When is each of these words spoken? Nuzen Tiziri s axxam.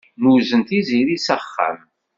Nuzen 0.21 0.61
Tiziri 0.67 1.17
s 1.19 1.27
axxam. 1.37 1.77